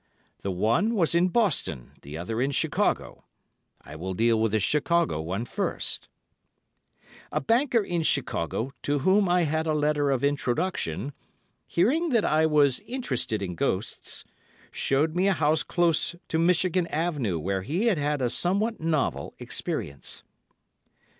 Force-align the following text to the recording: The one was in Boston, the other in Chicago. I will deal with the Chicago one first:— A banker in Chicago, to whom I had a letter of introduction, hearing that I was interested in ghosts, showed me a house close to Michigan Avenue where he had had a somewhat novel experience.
The 0.39 0.49
one 0.49 0.95
was 0.95 1.13
in 1.13 1.27
Boston, 1.27 1.91
the 2.01 2.17
other 2.17 2.41
in 2.41 2.49
Chicago. 2.49 3.23
I 3.81 3.95
will 3.95 4.15
deal 4.15 4.41
with 4.41 4.51
the 4.51 4.59
Chicago 4.59 5.21
one 5.21 5.45
first:— 5.45 6.09
A 7.31 7.39
banker 7.39 7.83
in 7.83 8.01
Chicago, 8.01 8.73
to 8.81 8.97
whom 9.05 9.29
I 9.29 9.43
had 9.43 9.67
a 9.67 9.75
letter 9.75 10.09
of 10.09 10.23
introduction, 10.23 11.13
hearing 11.67 12.09
that 12.09 12.25
I 12.25 12.47
was 12.47 12.79
interested 12.79 13.43
in 13.43 13.53
ghosts, 13.53 14.25
showed 14.71 15.15
me 15.15 15.27
a 15.27 15.33
house 15.33 15.61
close 15.61 16.15
to 16.29 16.39
Michigan 16.39 16.87
Avenue 16.87 17.37
where 17.37 17.61
he 17.61 17.85
had 17.85 17.99
had 17.99 18.23
a 18.23 18.31
somewhat 18.31 18.79
novel 18.81 19.35
experience. 19.37 20.23